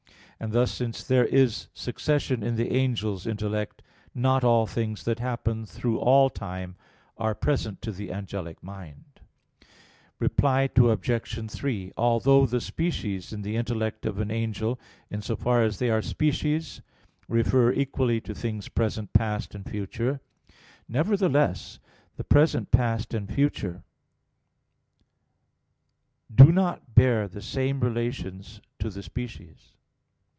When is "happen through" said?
5.19-5.99